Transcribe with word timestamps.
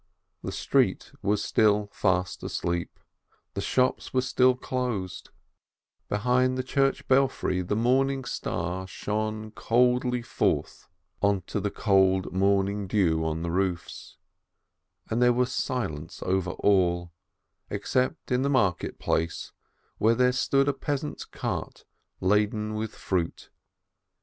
The 0.41 0.51
street 0.51 1.11
was 1.21 1.43
still 1.43 1.87
fast 1.93 2.41
asleep, 2.41 2.99
the 3.53 3.61
shops 3.61 4.11
were 4.11 4.23
still 4.23 4.55
closed, 4.55 5.29
behind 6.09 6.57
the 6.57 6.63
church 6.63 7.07
belfry 7.07 7.61
the 7.61 7.75
morning 7.75 8.25
star 8.25 8.87
shone 8.87 9.51
coldly 9.51 10.23
forth 10.23 10.87
onto 11.21 11.59
the 11.59 11.69
cold 11.69 12.33
morning 12.33 12.87
dew 12.87 13.23
on 13.23 13.43
the 13.43 13.51
roofs, 13.51 14.17
and 15.07 15.21
there 15.21 15.31
was 15.33 15.53
silence 15.53 16.23
over 16.23 16.49
all, 16.53 17.11
except 17.69 18.31
in 18.31 18.41
the 18.41 18.49
market 18.49 18.97
place, 18.97 19.51
where 19.99 20.15
there 20.15 20.31
stood 20.31 20.67
a 20.67 20.73
peasant's 20.73 21.25
cart 21.25 21.85
laden 22.19 22.73
with 22.73 22.95
fruit. 22.95 23.51